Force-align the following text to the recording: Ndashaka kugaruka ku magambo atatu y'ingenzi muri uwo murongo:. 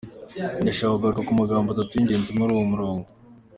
Ndashaka 0.61 0.93
kugaruka 0.95 1.21
ku 1.27 1.33
magambo 1.41 1.67
atatu 1.71 1.91
y'ingenzi 1.95 2.31
muri 2.37 2.51
uwo 2.53 2.65
murongo:. 2.71 3.05